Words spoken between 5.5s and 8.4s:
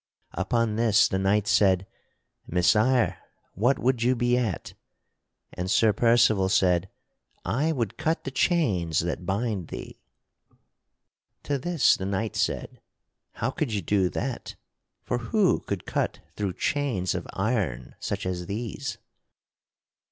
And Sir Percival said: "I would cut the